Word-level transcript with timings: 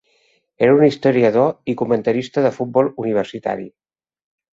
Era 0.67 0.77
un 0.77 0.85
historiador 0.85 1.53
i 1.73 1.75
comentarista 1.81 2.45
de 2.47 2.53
futbol 2.57 2.89
universitari. 3.05 3.69